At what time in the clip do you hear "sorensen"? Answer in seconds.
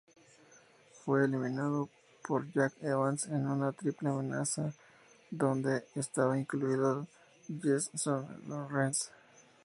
7.93-9.13